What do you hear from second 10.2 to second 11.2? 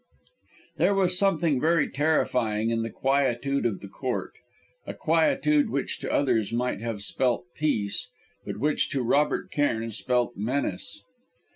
menace.